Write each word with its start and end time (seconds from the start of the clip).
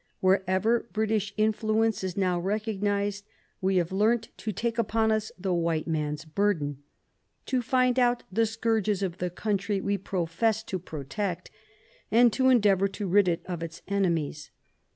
Wherever 0.19 0.87
British 0.91 1.31
influence 1.37 2.03
is 2.03 2.17
now 2.17 2.39
recognised 2.39 3.23
we 3.61 3.75
have 3.75 3.91
learnt 3.91 4.29
to 4.37 4.51
take 4.51 4.79
upon 4.79 5.11
us 5.11 5.31
the 5.37 5.53
white 5.53 5.85
man's 5.85 6.25
burden, 6.25 6.81
to 7.45 7.61
find 7.61 7.99
out 7.99 8.23
the 8.31 8.47
scourges 8.47 9.03
of 9.03 9.19
the 9.19 9.29
country 9.29 9.79
we 9.79 9.99
profess 9.99 10.63
to 10.63 10.79
protect, 10.79 11.51
and 12.09 12.33
to 12.33 12.49
endeavour 12.49 12.87
to 12.87 13.05
rid 13.05 13.27
it 13.27 13.43
of 13.45 13.61
its 13.61 13.83
enemies. 13.87 14.49